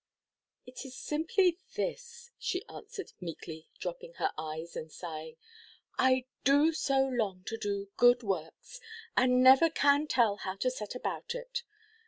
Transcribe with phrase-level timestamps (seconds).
[0.65, 5.37] "It is simply this," she answered, meekly, dropping her eyes, and sighing;
[5.99, 8.81] "I do so long to do good works,
[9.15, 11.61] and never can tell how to set about it.